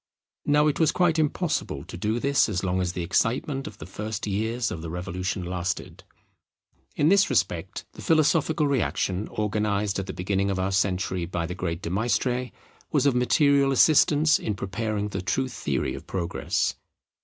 [0.47, 3.85] Now it was quite impossible to do this as long as the excitement of the
[3.85, 6.03] first years of the revolution lasted.
[6.95, 11.53] In this respect the philosophical reaction, organized at the beginning of our century by the
[11.53, 12.49] great De Maistre,
[12.91, 16.73] was of material assistance in preparing the true theory of Progress.